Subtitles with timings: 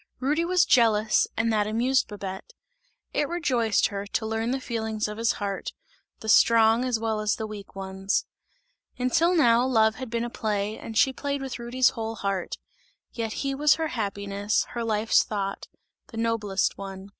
[0.19, 2.53] Rudy was jealous and that amused Babette;
[3.13, 5.73] it rejoiced her, to learn the feelings of his heart,
[6.21, 8.25] the strong as well as the weak ones.
[8.97, 12.57] Until now love had been a play and she played with Rudy's whole heart;
[13.13, 15.67] yet he was her happiness, her life's thought,
[16.07, 17.09] the noblest one!